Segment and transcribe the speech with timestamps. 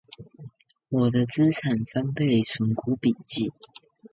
[0.89, 3.53] 我的資產翻倍存股筆記